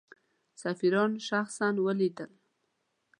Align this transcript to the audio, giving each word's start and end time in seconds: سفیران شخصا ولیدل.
سفیران 0.63 1.11
شخصا 1.27 1.67
ولیدل. 1.83 2.31